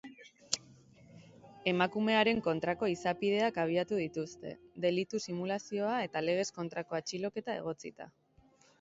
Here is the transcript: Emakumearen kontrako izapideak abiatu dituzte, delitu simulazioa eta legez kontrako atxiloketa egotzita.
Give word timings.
Emakumearen 1.71 2.41
kontrako 2.47 2.89
izapideak 2.95 3.61
abiatu 3.65 4.01
dituzte, 4.01 4.57
delitu 4.89 5.23
simulazioa 5.29 5.95
eta 6.11 6.27
legez 6.29 6.51
kontrako 6.61 7.03
atxiloketa 7.03 7.61
egotzita. 7.65 8.15